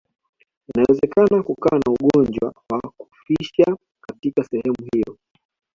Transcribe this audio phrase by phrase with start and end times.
[0.69, 5.17] Inawezekana kukawa na ugonjwa wa kufisha katika sehemu hiyo